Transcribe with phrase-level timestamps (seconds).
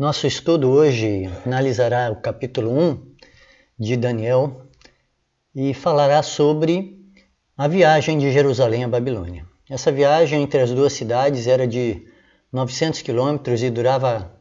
[0.00, 3.16] Nosso estudo hoje analisará o capítulo 1
[3.78, 4.62] de Daniel
[5.54, 6.98] e falará sobre
[7.54, 9.44] a viagem de Jerusalém à Babilônia.
[9.68, 12.08] Essa viagem entre as duas cidades era de
[12.50, 14.32] 900 quilômetros e durava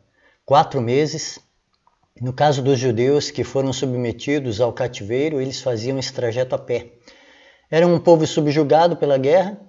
[0.45, 1.39] quatro meses.
[2.21, 6.93] No caso dos judeus que foram submetidos ao cativeiro, eles faziam esse trajeto a pé.
[7.69, 9.59] Era um povo subjugado pela guerra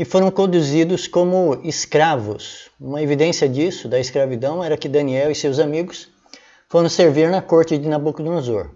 [0.00, 2.70] e foram conduzidos como escravos.
[2.80, 6.08] Uma evidência disso, da escravidão, era que Daniel e seus amigos
[6.70, 8.70] foram servir na corte de Nabucodonosor.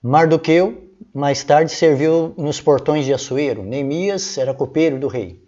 [0.00, 3.64] Mardoqueu, mais tarde, serviu nos portões de Assuero.
[3.64, 5.42] Neemias era copeiro do rei.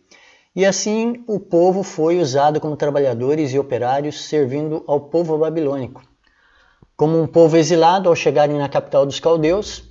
[0.52, 6.02] E assim o povo foi usado como trabalhadores e operários, servindo ao povo babilônico.
[6.96, 9.84] Como um povo exilado, ao chegarem na capital dos caldeus,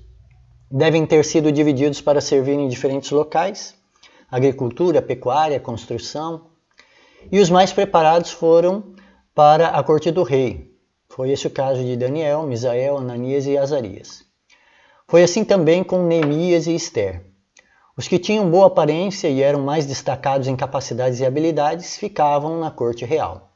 [0.69, 3.73] devem ter sido divididos para servir em diferentes locais
[4.29, 6.47] agricultura, pecuária, construção.
[7.31, 8.93] E os mais preparados foram
[9.33, 10.73] para a corte do rei.
[11.09, 14.23] Foi esse o caso de Daniel, Misael, Ananias e Azarias.
[15.07, 17.23] Foi assim também com Neemias e Esther.
[17.97, 22.69] Os que tinham boa aparência e eram mais destacados em capacidades e habilidades ficavam na
[22.69, 23.51] corte real.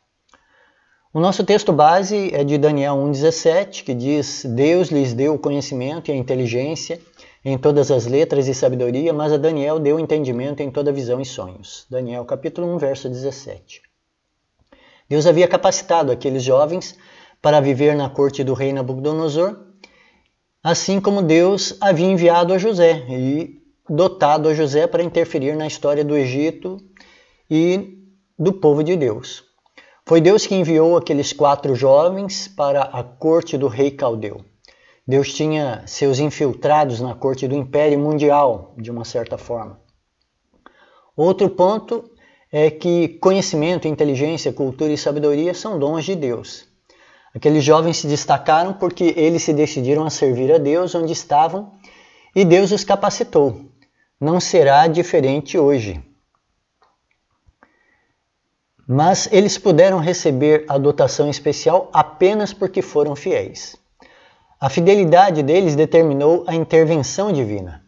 [1.12, 6.10] O nosso texto base é de Daniel 1,17, que diz: Deus lhes deu o conhecimento
[6.10, 7.02] e a inteligência
[7.44, 11.26] em todas as letras e sabedoria, mas a Daniel deu entendimento em toda visão e
[11.26, 11.86] sonhos.
[11.90, 13.82] Daniel capítulo 1, verso 17.
[15.08, 16.98] Deus havia capacitado aqueles jovens
[17.42, 19.58] para viver na corte do rei Nabucodonosor,
[20.64, 26.04] assim como Deus havia enviado a José e dotado a José para interferir na história
[26.04, 26.78] do Egito
[27.50, 27.98] e
[28.38, 29.44] do povo de Deus.
[30.06, 34.44] Foi Deus que enviou aqueles quatro jovens para a corte do rei caldeu.
[35.10, 39.82] Deus tinha seus infiltrados na corte do império mundial, de uma certa forma.
[41.18, 42.12] Outro ponto
[42.52, 46.68] é que conhecimento, inteligência, cultura e sabedoria são dons de Deus.
[47.34, 51.72] Aqueles jovens se destacaram porque eles se decidiram a servir a Deus onde estavam
[52.36, 53.66] e Deus os capacitou.
[54.22, 56.00] Não será diferente hoje.
[58.88, 63.79] Mas eles puderam receber a dotação especial apenas porque foram fiéis.
[64.62, 67.82] A fidelidade deles determinou a intervenção divina.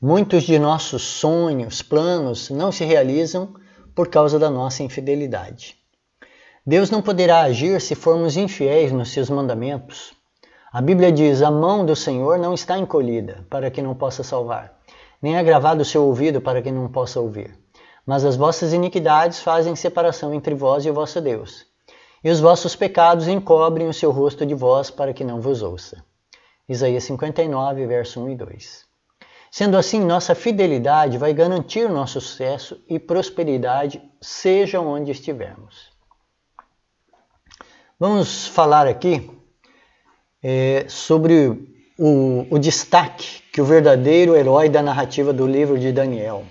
[0.00, 3.54] Muitos de nossos sonhos, planos não se realizam
[3.92, 5.76] por causa da nossa infidelidade.
[6.64, 10.12] Deus não poderá agir se formos infiéis nos seus mandamentos.
[10.72, 14.78] A Bíblia diz: A mão do Senhor não está encolhida para que não possa salvar,
[15.20, 17.58] nem agravado o seu ouvido para que não possa ouvir.
[18.06, 21.66] Mas as vossas iniquidades fazem separação entre vós e o vosso Deus,
[22.22, 26.11] e os vossos pecados encobrem o seu rosto de vós para que não vos ouça.
[26.68, 28.92] Isaías 59, verso 1 e 2.
[29.50, 35.92] Sendo assim, nossa fidelidade vai garantir nosso sucesso e prosperidade, seja onde estivermos.
[38.00, 39.30] Vamos falar aqui
[40.42, 41.68] é, sobre
[41.98, 46.44] o, o destaque que o verdadeiro herói da narrativa do livro de Daniel,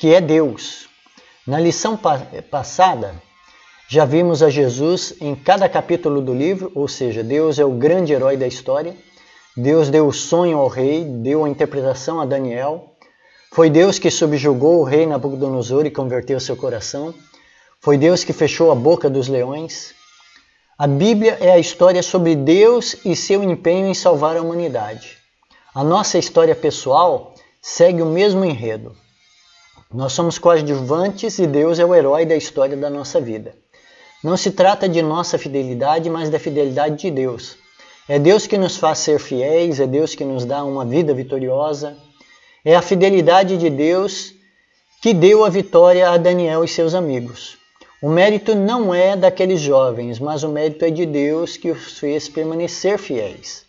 [0.00, 0.88] que é Deus.
[1.46, 2.18] Na lição pa
[2.50, 3.14] passada,
[3.88, 8.12] já vimos a Jesus em cada capítulo do livro, ou seja, Deus é o grande
[8.12, 8.96] herói da história
[9.56, 12.96] Deus deu o sonho ao rei, deu a interpretação a Daniel.
[13.52, 17.14] Foi Deus que subjugou o rei Nabucodonosor e converteu seu coração.
[17.80, 19.94] Foi Deus que fechou a boca dos leões.
[20.76, 25.18] A Bíblia é a história sobre Deus e seu empenho em salvar a humanidade.
[25.72, 27.32] A nossa história pessoal
[27.62, 28.96] segue o mesmo enredo.
[29.92, 33.54] Nós somos coadjuvantes e Deus é o herói da história da nossa vida.
[34.20, 37.56] Não se trata de nossa fidelidade, mas da fidelidade de Deus.
[38.06, 41.96] É Deus que nos faz ser fiéis, é Deus que nos dá uma vida vitoriosa.
[42.62, 44.34] É a fidelidade de Deus
[45.00, 47.56] que deu a vitória a Daniel e seus amigos.
[48.02, 52.28] O mérito não é daqueles jovens, mas o mérito é de Deus que os fez
[52.28, 53.64] permanecer fiéis.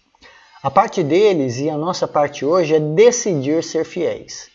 [0.61, 4.49] A parte deles e a nossa parte hoje é decidir ser fiéis.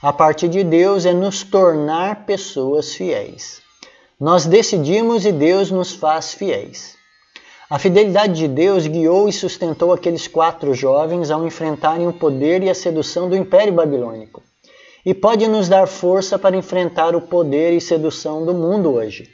[0.00, 3.60] A parte de Deus é nos tornar pessoas fiéis.
[4.20, 6.94] Nós decidimos e Deus nos faz fiéis.
[7.74, 12.70] A fidelidade de Deus guiou e sustentou aqueles quatro jovens ao enfrentarem o poder e
[12.70, 14.44] a sedução do Império Babilônico.
[15.04, 19.28] E pode nos dar força para enfrentar o poder e sedução do mundo hoje.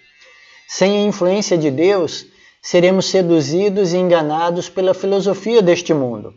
[0.66, 2.24] Sem a influência de Deus,
[2.62, 6.32] seremos seduzidos e enganados pela filosofia deste mundo.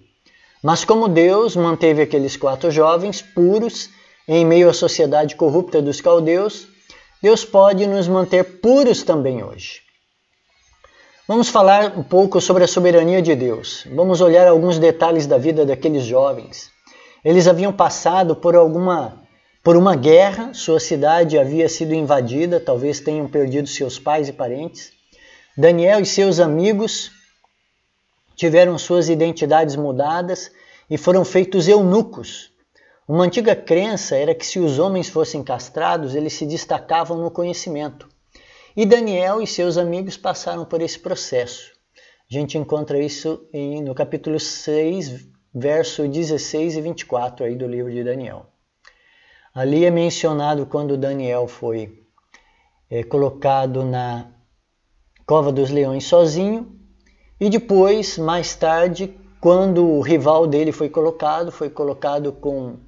[0.62, 3.90] Mas como Deus manteve aqueles quatro jovens puros
[4.28, 6.68] em meio à sociedade corrupta dos caldeus,
[7.22, 9.84] Deus pode nos manter puros também hoje.
[11.26, 13.88] Vamos falar um pouco sobre a soberania de Deus.
[13.96, 16.70] Vamos olhar alguns detalhes da vida daqueles jovens.
[17.24, 19.24] Eles haviam passado por alguma
[19.64, 24.92] por uma guerra, sua cidade havia sido invadida, talvez tenham perdido seus pais e parentes.
[25.58, 27.10] Daniel e seus amigos
[28.36, 30.52] tiveram suas identidades mudadas
[30.90, 32.52] e foram feitos eunucos.
[33.08, 38.13] Uma antiga crença era que se os homens fossem castrados, eles se destacavam no conhecimento.
[38.76, 41.72] E Daniel e seus amigos passaram por esse processo.
[42.28, 47.92] A gente encontra isso em, no capítulo 6, verso 16 e 24 aí do livro
[47.92, 48.48] de Daniel.
[49.54, 52.04] Ali é mencionado quando Daniel foi
[52.90, 54.32] é, colocado na
[55.24, 56.76] cova dos leões sozinho
[57.40, 62.80] e depois, mais tarde, quando o rival dele foi colocado, foi colocado com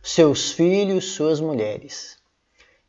[0.00, 2.21] seus filhos, suas mulheres.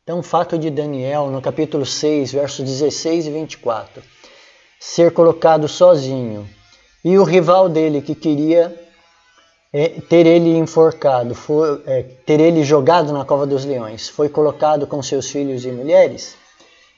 [0.04, 4.02] Então, o fato de Daniel, no capítulo 6, versos 16 e 24,
[4.78, 6.46] ser colocado sozinho
[7.02, 8.78] e o rival dele que queria
[9.72, 14.86] é, ter ele enforcado, foi, é, ter ele jogado na cova dos leões, foi colocado
[14.86, 16.36] com seus filhos e mulheres,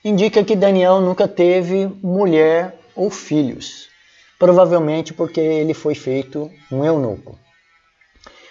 [0.05, 3.87] indica que Daniel nunca teve mulher ou filhos,
[4.37, 7.39] provavelmente porque ele foi feito um eunuco.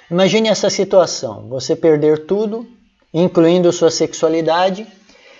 [0.09, 2.65] Imagine essa situação: você perder tudo,
[3.17, 4.85] incluindo sua sexualidade,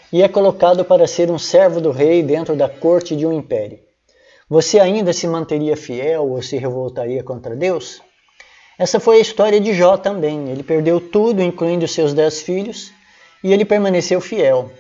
[0.10, 3.80] e é colocado para ser um servo do rei dentro da corte de um império.
[4.50, 8.02] Você ainda se manteria fiel ou se revoltaria contra Deus?
[8.80, 10.50] Essa foi a história de Jó também.
[10.50, 12.94] Ele perdeu tudo, incluindo seus dez filhos,
[13.44, 14.72] e ele permaneceu fiel.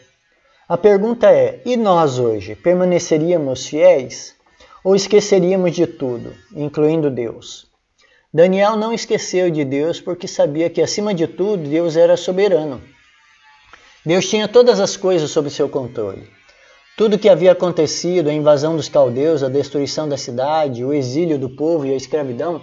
[0.69, 4.35] A pergunta é: e nós hoje permaneceríamos fiéis
[4.85, 7.67] ou esqueceríamos de tudo, incluindo Deus?
[8.35, 12.81] Daniel não esqueceu de Deus porque sabia que, acima de tudo, Deus era soberano.
[14.05, 16.27] Deus tinha todas as coisas sob seu controle.
[16.97, 21.49] Tudo que havia acontecido, a invasão dos caldeus, a destruição da cidade, o exílio do
[21.49, 22.61] povo e a escravidão,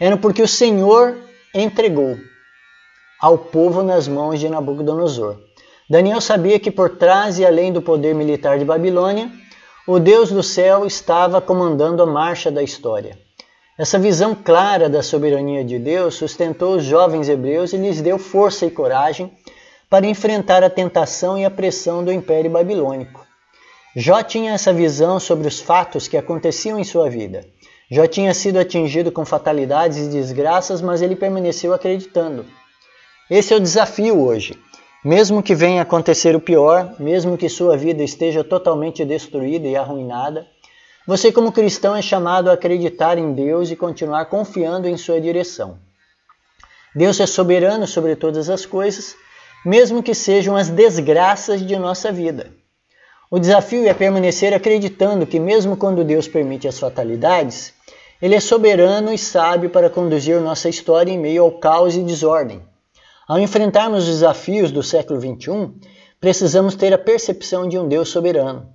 [0.00, 1.16] eram porque o Senhor
[1.54, 2.18] entregou
[3.20, 5.38] ao povo nas mãos de Nabucodonosor.
[5.88, 9.30] Daniel sabia que por trás e além do poder militar de Babilônia,
[9.86, 13.16] o Deus do céu estava comandando a marcha da história.
[13.78, 18.66] Essa visão clara da soberania de Deus sustentou os jovens hebreus e lhes deu força
[18.66, 19.32] e coragem
[19.88, 23.26] para enfrentar a tentação e a pressão do Império Babilônico.
[23.94, 27.46] Jó tinha essa visão sobre os fatos que aconteciam em sua vida
[27.92, 32.46] já tinha sido atingido com fatalidades e desgraças, mas ele permaneceu acreditando.
[33.30, 34.58] Esse é o desafio hoje.
[35.04, 40.46] Mesmo que venha acontecer o pior, mesmo que sua vida esteja totalmente destruída e arruinada,
[41.06, 45.78] você, como cristão, é chamado a acreditar em Deus e continuar confiando em sua direção.
[46.94, 49.16] Deus é soberano sobre todas as coisas,
[49.64, 52.52] mesmo que sejam as desgraças de nossa vida.
[53.30, 57.72] O desafio é permanecer acreditando que, mesmo quando Deus permite as fatalidades,
[58.20, 62.62] ele é soberano e sábio para conduzir nossa história em meio ao caos e desordem.
[63.26, 65.72] Ao enfrentarmos os desafios do século XXI,
[66.20, 68.71] precisamos ter a percepção de um Deus soberano.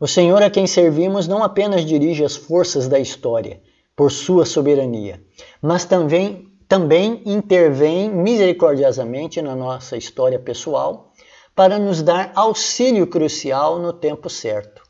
[0.00, 3.60] O Senhor a quem servimos não apenas dirige as forças da história
[3.96, 5.20] por sua soberania,
[5.60, 11.12] mas também, também intervém misericordiosamente na nossa história pessoal
[11.52, 14.82] para nos dar auxílio crucial no tempo certo.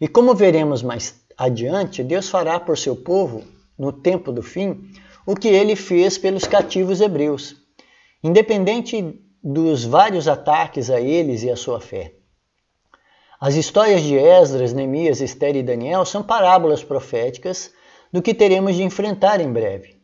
[0.00, 3.42] E como veremos mais adiante, Deus fará por seu povo,
[3.76, 4.92] no tempo do fim,
[5.26, 7.56] o que ele fez pelos cativos hebreus,
[8.22, 12.15] independente dos vários ataques a eles e à sua fé.
[13.40, 17.70] As histórias de Esdras, Neemias, Esther e Daniel são parábolas proféticas
[18.12, 20.00] do que teremos de enfrentar em breve.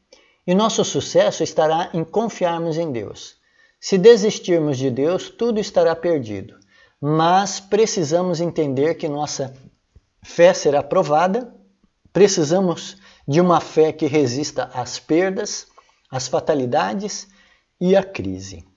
[0.47, 3.37] E nosso sucesso estará em confiarmos em Deus.
[3.81, 6.55] Se desistirmos de Deus, tudo estará perdido.
[7.01, 9.55] Mas precisamos entender que nossa
[10.23, 11.55] fé será provada,
[12.13, 15.67] precisamos de uma fé que resista às perdas,
[16.11, 17.29] às fatalidades
[17.81, 18.72] e à crise.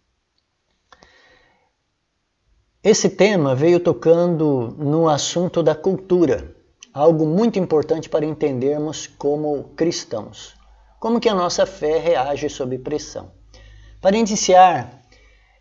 [2.86, 6.56] Esse tema veio tocando no assunto da cultura,
[6.94, 10.54] algo muito importante para entendermos como cristãos,
[11.00, 13.32] como que a nossa fé reage sob pressão.
[14.00, 15.02] Para iniciar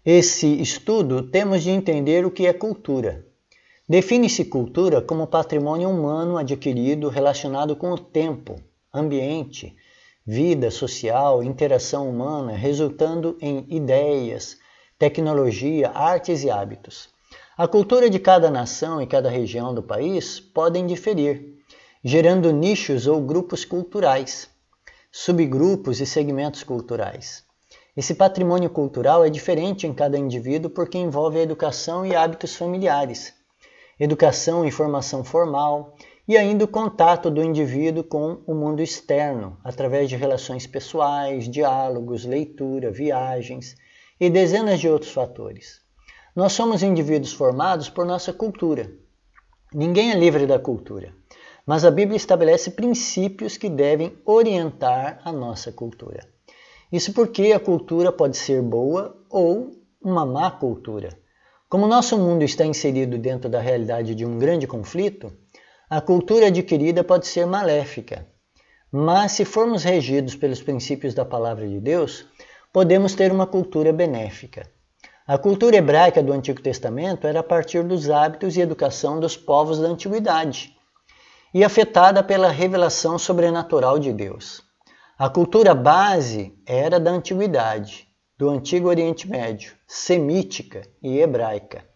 [0.05, 3.25] esse estudo, temos de entender o que é cultura.
[3.89, 8.57] Define-se cultura como patrimônio humano adquirido relacionado com o tempo,
[8.93, 9.75] ambiente,
[10.27, 14.59] vida social, interação humana, resultando em ideias,
[14.99, 17.14] tecnologia, artes e hábitos.
[17.57, 21.55] A cultura de cada nação e cada região do país podem diferir,
[22.03, 24.51] gerando nichos ou grupos culturais,
[25.11, 27.45] subgrupos e segmentos culturais.
[27.97, 33.33] Esse patrimônio cultural é diferente em cada indivíduo porque envolve a educação e hábitos familiares
[33.99, 35.95] educação e formação formal
[36.27, 42.25] e ainda o contato do indivíduo com o mundo externo, através de relações pessoais, diálogos,
[42.25, 43.77] leitura, viagens
[44.19, 45.84] e dezenas de outros fatores.
[46.35, 48.91] Nós somos indivíduos formados por nossa cultura.
[49.73, 51.15] Ninguém é livre da cultura.
[51.67, 56.21] mas a Bíblia estabelece princípios que devem orientar a nossa cultura.
[56.93, 59.71] Isso porque a cultura pode ser boa ou
[60.03, 61.09] uma má cultura.
[61.69, 65.33] Como nosso mundo está inserido dentro da realidade de um grande conflito,
[65.89, 68.27] a cultura adquirida pode ser maléfica.
[68.93, 72.27] Mas se formos regidos pelos princípios da palavra de Deus,
[72.73, 74.74] podemos ter uma cultura benéfica.
[75.27, 79.79] A cultura hebraica do Antigo Testamento era a partir dos hábitos e educação dos povos
[79.79, 80.77] da antiguidade
[81.55, 84.61] e afetada pela revelação sobrenatural de Deus.
[85.19, 91.87] A cultura base era da antiguidade, do Antigo Oriente Médio, semítica e hebraica.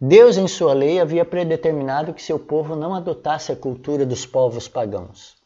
[0.00, 4.66] Deus, em sua lei, havia predeterminado que seu povo não adotasse a cultura dos povos
[4.66, 5.36] pagãos.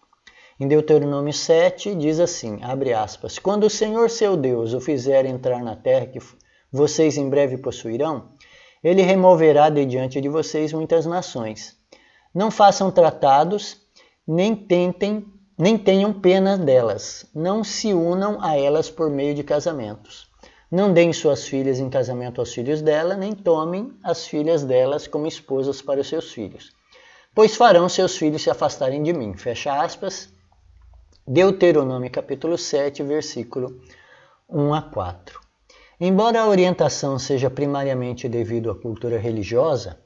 [0.60, 5.60] Em Deuteronômio 7 diz assim, abre aspas, Quando o Senhor seu Deus o fizer entrar
[5.60, 6.20] na terra que
[6.72, 8.30] vocês em breve possuirão,
[8.82, 11.76] ele removerá de diante de vocês muitas nações.
[12.34, 13.76] Não façam tratados,
[14.26, 15.26] nem tentem
[15.60, 20.26] nem tenham pena delas, não se unam a elas por meio de casamentos.
[20.70, 25.26] Não deem suas filhas em casamento aos filhos dela, nem tomem as filhas delas como
[25.26, 26.72] esposas para os seus filhos,
[27.34, 29.36] pois farão seus filhos se afastarem de mim.
[29.36, 30.30] Fecha aspas.
[31.28, 33.82] Deuteronômio capítulo 7, versículo
[34.48, 35.49] 1 a 4.
[36.00, 39.98] Embora a orientação seja primariamente devido à cultura religiosa,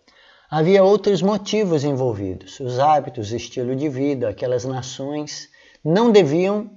[0.56, 2.60] Havia outros motivos envolvidos.
[2.60, 5.48] Os hábitos, estilo de vida, aquelas nações
[5.84, 6.70] não deviam.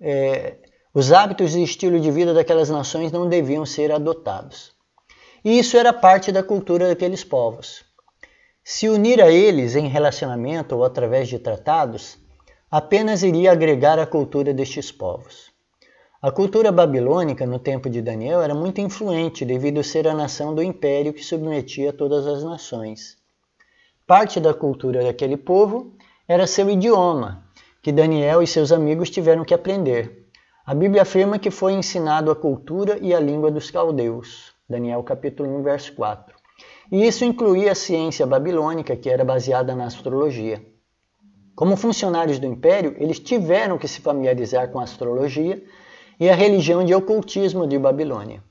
[0.00, 0.56] É,
[0.94, 4.72] os hábitos e estilo de vida daquelas nações não deviam ser adotados.
[5.44, 7.84] E isso era parte da cultura daqueles povos.
[8.64, 12.16] Se unir a eles em relacionamento ou através de tratados
[12.70, 15.49] apenas iria agregar à cultura destes povos.
[16.22, 20.54] A cultura babilônica no tempo de Daniel era muito influente devido a ser a nação
[20.54, 23.16] do império que submetia todas as nações.
[24.06, 25.94] Parte da cultura daquele povo
[26.28, 27.42] era seu idioma,
[27.80, 30.26] que Daniel e seus amigos tiveram que aprender.
[30.66, 34.52] A Bíblia afirma que foi ensinado a cultura e a língua dos caldeus.
[34.68, 36.36] Daniel capítulo 1, verso 4.
[36.92, 40.62] E isso incluía a ciência babilônica, que era baseada na astrologia.
[41.54, 45.62] Como funcionários do império, eles tiveram que se familiarizar com a astrologia
[46.20, 48.44] e a religião de ocultismo de Babilônia.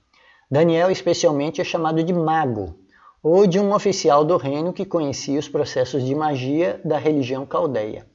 [0.50, 2.76] Daniel, especialmente, é chamado de mago,
[3.22, 8.08] ou de um oficial do reino que conhecia os processos de magia da religião caldeia.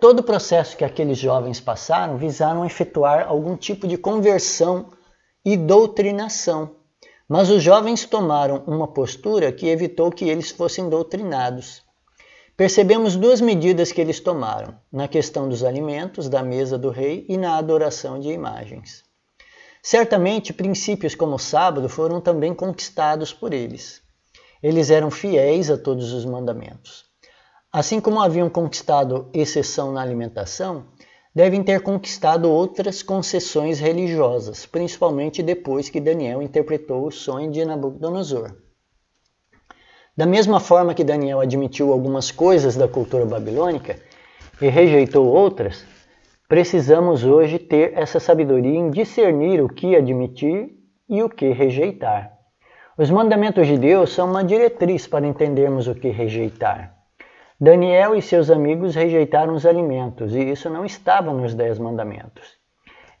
[0.00, 4.86] Todo o processo que aqueles jovens passaram visaram efetuar algum tipo de conversão
[5.44, 6.76] e doutrinação,
[7.28, 11.82] mas os jovens tomaram uma postura que evitou que eles fossem doutrinados.
[12.58, 17.36] Percebemos duas medidas que eles tomaram, na questão dos alimentos, da mesa do rei e
[17.36, 19.04] na adoração de imagens.
[19.80, 24.02] Certamente, princípios como o sábado foram também conquistados por eles.
[24.60, 27.04] Eles eram fiéis a todos os mandamentos.
[27.72, 30.86] Assim como haviam conquistado exceção na alimentação,
[31.32, 38.52] devem ter conquistado outras concessões religiosas, principalmente depois que Daniel interpretou o sonho de Nabucodonosor.
[40.18, 43.94] Da mesma forma que Daniel admitiu algumas coisas da cultura babilônica
[44.60, 45.86] e rejeitou outras,
[46.48, 50.70] precisamos hoje ter essa sabedoria em discernir o que admitir
[51.08, 52.32] e o que rejeitar.
[52.98, 56.96] Os mandamentos de Deus são uma diretriz para entendermos o que rejeitar.
[57.60, 62.56] Daniel e seus amigos rejeitaram os alimentos, e isso não estava nos Dez Mandamentos.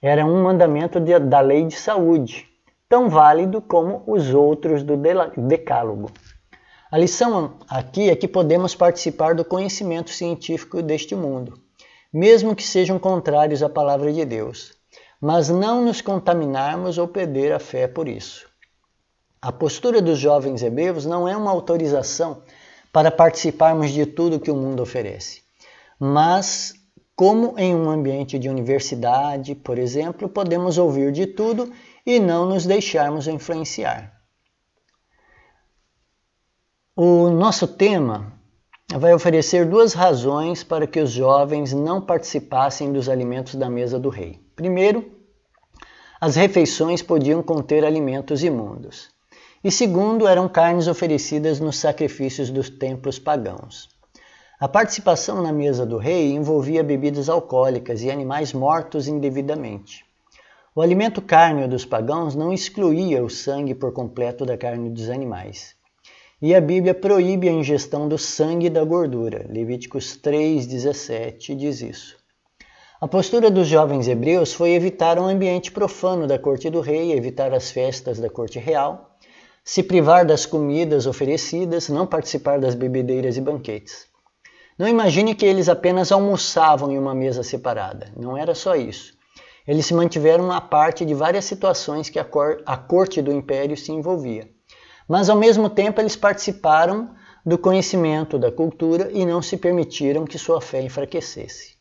[0.02, 2.48] Era um mandamento de, da lei de saúde,
[2.88, 4.96] tão válido como os outros do
[5.36, 6.10] Decálogo.
[6.90, 11.60] A lição aqui é que podemos participar do conhecimento científico deste mundo,
[12.10, 14.72] mesmo que sejam contrários à palavra de Deus,
[15.20, 18.48] mas não nos contaminarmos ou perder a fé por isso.
[19.42, 22.42] A postura dos jovens hebreus não é uma autorização
[22.90, 25.42] para participarmos de tudo que o mundo oferece,
[26.00, 26.72] mas
[27.14, 31.70] como em um ambiente de universidade, por exemplo, podemos ouvir de tudo
[32.06, 34.17] e não nos deixarmos influenciar.
[37.00, 38.32] O nosso tema
[38.92, 44.08] vai oferecer duas razões para que os jovens não participassem dos alimentos da mesa do
[44.08, 44.40] rei.
[44.56, 45.08] Primeiro,
[46.20, 49.10] as refeições podiam conter alimentos imundos.
[49.62, 53.88] E segundo, eram carnes oferecidas nos sacrifícios dos templos pagãos.
[54.58, 60.04] A participação na mesa do rei envolvia bebidas alcoólicas e animais mortos indevidamente.
[60.74, 65.77] O alimento cárneo dos pagãos não excluía o sangue por completo da carne dos animais.
[66.40, 69.44] E a Bíblia proíbe a ingestão do sangue e da gordura.
[69.50, 72.16] Levíticos 3,17 diz isso.
[73.00, 77.52] A postura dos jovens hebreus foi evitar um ambiente profano da corte do rei, evitar
[77.52, 79.16] as festas da corte real,
[79.64, 84.06] se privar das comidas oferecidas, não participar das bebedeiras e banquetes.
[84.78, 88.12] Não imagine que eles apenas almoçavam em uma mesa separada.
[88.16, 89.12] Não era só isso.
[89.66, 93.76] Eles se mantiveram à parte de várias situações que a, cor, a corte do império
[93.76, 94.48] se envolvia.
[95.08, 97.10] Mas ao mesmo tempo eles participaram
[97.44, 101.78] do conhecimento da cultura e não se permitiram que sua fé enfraquecesse.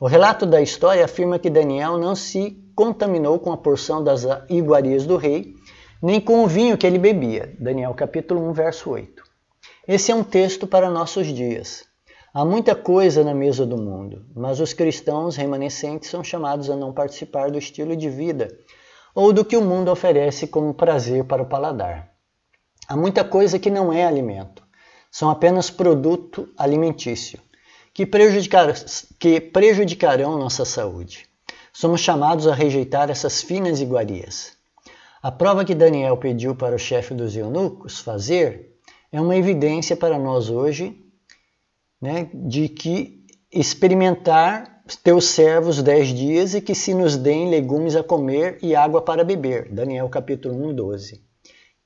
[0.00, 5.06] O relato da história afirma que Daniel não se contaminou com a porção das iguarias
[5.06, 5.54] do rei,
[6.02, 7.54] nem com o vinho que ele bebia.
[7.58, 9.22] Daniel capítulo 1, verso 8.
[9.86, 11.84] Esse é um texto para nossos dias.
[12.32, 16.92] Há muita coisa na mesa do mundo, mas os cristãos remanescentes são chamados a não
[16.92, 18.48] participar do estilo de vida
[19.14, 22.15] ou do que o mundo oferece como prazer para o paladar.
[22.88, 24.62] Há muita coisa que não é alimento,
[25.10, 27.40] são apenas produto alimentício,
[27.92, 28.72] que, prejudicar,
[29.18, 31.26] que prejudicarão nossa saúde.
[31.72, 34.52] Somos chamados a rejeitar essas finas iguarias.
[35.22, 38.76] A prova que Daniel pediu para o chefe dos eunucos fazer
[39.10, 40.96] é uma evidência para nós hoje
[42.00, 48.04] né, de que experimentar teus servos dez dias e que se nos deem legumes a
[48.04, 49.72] comer e água para beber.
[49.72, 51.26] Daniel capítulo 1, 12.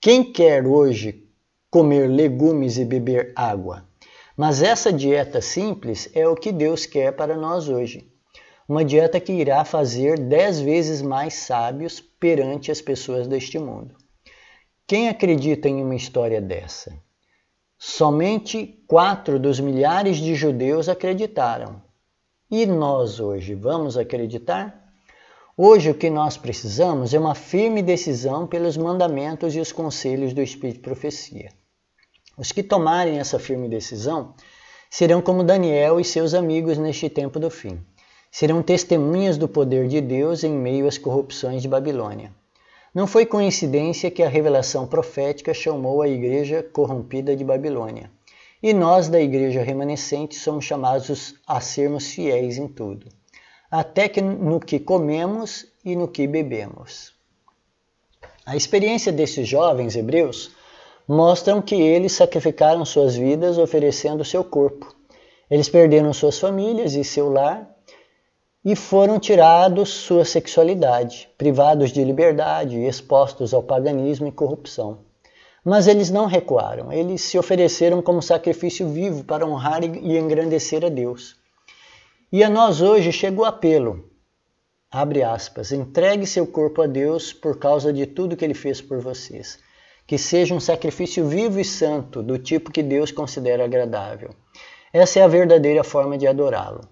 [0.02, 1.28] Quem quer hoje
[1.70, 3.86] comer legumes e beber água?
[4.34, 8.10] Mas essa dieta simples é o que Deus quer para nós hoje.
[8.66, 13.94] Uma dieta que irá fazer dez vezes mais sábios perante as pessoas deste mundo.
[14.86, 16.96] Quem acredita em uma história dessa?
[17.78, 21.82] Somente quatro dos milhares de judeus acreditaram.
[22.50, 24.89] E nós hoje vamos acreditar?
[25.62, 30.40] Hoje o que nós precisamos é uma firme decisão pelos mandamentos e os conselhos do
[30.40, 31.50] Espírito de Profecia.
[32.38, 34.32] Os que tomarem essa firme decisão
[34.88, 37.78] serão como Daniel e seus amigos neste tempo do fim.
[38.32, 42.32] Serão testemunhas do poder de Deus em meio às corrupções de Babilônia.
[42.94, 48.10] Não foi coincidência que a revelação profética chamou a igreja corrompida de Babilônia.
[48.62, 53.08] E nós, da igreja remanescente, somos chamados a sermos fiéis em tudo,
[53.70, 57.12] até que no que comemos e no que bebemos.
[58.44, 60.50] A experiência desses jovens hebreus
[61.06, 64.92] mostram que eles sacrificaram suas vidas oferecendo seu corpo.
[65.48, 67.68] Eles perderam suas famílias e seu lar
[68.64, 74.98] e foram tirados sua sexualidade, privados de liberdade e expostos ao paganismo e corrupção.
[75.64, 80.88] Mas eles não recuaram, eles se ofereceram como sacrifício vivo para honrar e engrandecer a
[80.88, 81.39] Deus.
[82.32, 84.08] E a nós hoje chega o apelo,
[84.88, 89.00] abre aspas, entregue seu corpo a Deus por causa de tudo que ele fez por
[89.00, 89.58] vocês.
[90.06, 94.30] Que seja um sacrifício vivo e santo, do tipo que Deus considera agradável.
[94.92, 96.82] Essa é a verdadeira forma de adorá-lo.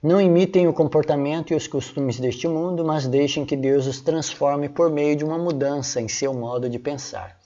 [0.00, 4.68] Não imitem o comportamento e os costumes deste mundo, mas deixem que Deus os transforme
[4.68, 7.36] por meio de uma mudança em seu modo de pensar.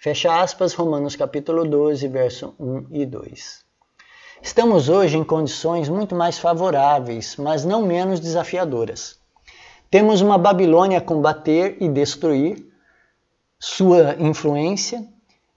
[0.00, 3.67] Fecha aspas, Romanos capítulo 12, verso 1 e 2.
[4.40, 9.18] Estamos hoje em condições muito mais favoráveis, mas não menos desafiadoras.
[9.90, 12.64] Temos uma Babilônia a combater e destruir,
[13.58, 15.04] sua influência,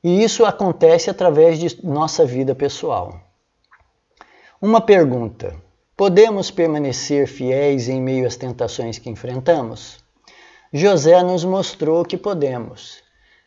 [0.03, 3.19] e isso acontece através de nossa vida pessoal.
[4.59, 5.55] Uma pergunta:
[5.95, 9.99] Podemos permanecer fiéis em meio às tentações que enfrentamos?
[10.73, 13.03] José nos mostrou que podemos.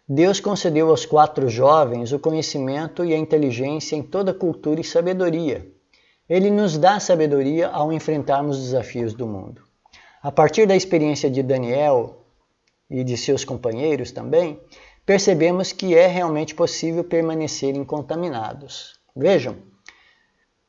[0.07, 5.67] Deus concedeu aos quatro jovens o conhecimento e a inteligência em toda cultura e sabedoria.
[6.29, 9.63] Ele nos dá sabedoria ao enfrentarmos os desafios do mundo.
[10.23, 12.23] A partir da experiência de Daniel
[12.91, 14.61] e de seus companheiros também,
[15.07, 19.01] percebemos que é realmente possível permanecer incontaminados.
[19.17, 19.57] Vejam,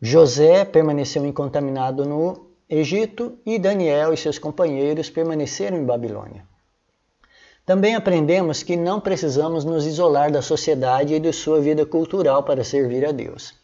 [0.01, 6.54] José permaneceu incontaminado no Egito e Daniel e seus companheiros permaneceram em Babilônia.
[7.65, 12.63] Também aprendemos que não precisamos nos isolar da sociedade e de sua vida cultural para
[12.63, 13.55] servir a Deus.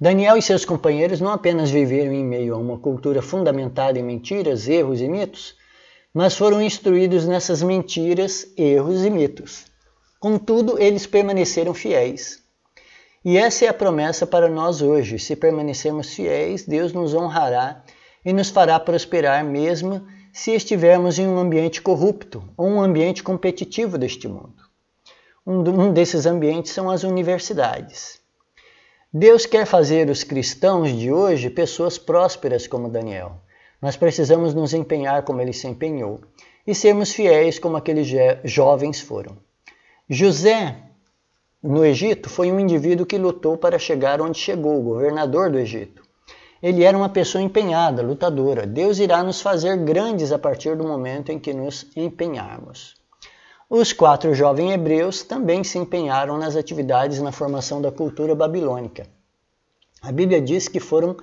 [0.00, 4.68] Daniel e seus companheiros não apenas viveram em meio a uma cultura fundamentada em mentiras,
[4.68, 5.54] erros e mitos,
[6.12, 9.64] mas foram instruídos nessas mentiras, erros e mitos.
[10.18, 12.42] Contudo, eles permaneceram fiéis.
[13.24, 15.18] E essa é a promessa para nós hoje.
[15.18, 17.82] Se permanecermos fiéis, Deus nos honrará
[18.24, 20.04] e nos fará prosperar, mesmo
[20.36, 24.62] se estivermos em um ambiente corrupto ou um ambiente competitivo deste mundo.
[25.46, 28.20] Um desses ambientes são as universidades.
[29.10, 33.40] Deus quer fazer os cristãos de hoje pessoas prósperas como Daniel.
[33.80, 36.20] Nós precisamos nos empenhar como ele se empenhou
[36.66, 38.06] e sermos fiéis como aqueles
[38.44, 39.38] jovens foram.
[40.06, 40.76] José
[41.62, 46.05] no Egito foi um indivíduo que lutou para chegar onde chegou, governador do Egito.
[46.62, 48.66] Ele era uma pessoa empenhada, lutadora.
[48.66, 52.94] Deus irá nos fazer grandes a partir do momento em que nos empenharmos.
[53.68, 59.06] Os quatro jovens hebreus também se empenharam nas atividades na formação da cultura babilônica.
[60.00, 61.16] A Bíblia diz que foram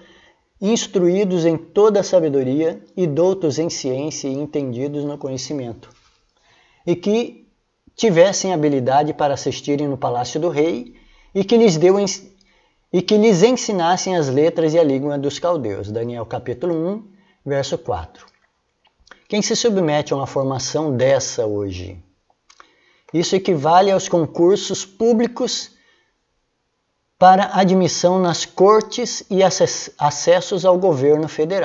[0.59, 5.89] instruídos em toda a sabedoria e doutos em ciência e entendidos no conhecimento,
[6.85, 7.47] e que
[7.95, 10.95] tivessem habilidade para assistirem no palácio do rei
[11.33, 11.99] e que lhes deu
[12.93, 15.91] e que lhes ensinassem as letras e a língua dos caldeus.
[15.91, 17.07] Daniel capítulo 1,
[17.43, 18.27] verso 4.
[19.27, 21.97] Quem se submete a uma formação dessa hoje?
[23.11, 25.71] Isso equivale aos concursos públicos
[27.17, 29.39] para admissão nas cortes e
[29.97, 31.61] acessos ao governo federal.